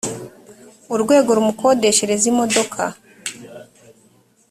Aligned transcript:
urwego 0.93 1.29
rumukodeshereza 1.37 2.25
imodoka 2.31 2.81